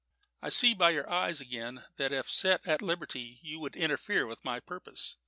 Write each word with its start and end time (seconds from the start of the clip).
I 0.41 0.49
see 0.49 0.73
by 0.73 0.89
your 0.89 1.07
eyes 1.07 1.39
again 1.41 1.85
that 1.97 2.11
if 2.11 2.27
set 2.27 2.67
at 2.67 2.81
liberty 2.81 3.37
you 3.43 3.59
would 3.59 3.75
interfere 3.75 4.25
with 4.25 4.43
my 4.43 4.59
purpose. 4.59 5.15